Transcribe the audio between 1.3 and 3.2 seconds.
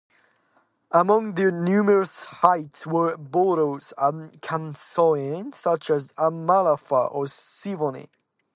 their numerous hits were